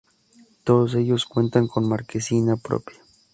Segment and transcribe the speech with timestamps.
[0.63, 2.97] Todos ellos cuentan con marquesina propia.